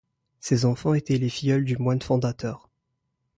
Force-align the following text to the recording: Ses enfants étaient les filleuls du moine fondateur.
Ses 0.39 0.65
enfants 0.65 0.95
étaient 0.95 1.19
les 1.19 1.29
filleuls 1.29 1.63
du 1.63 1.77
moine 1.77 2.01
fondateur. 2.01 2.71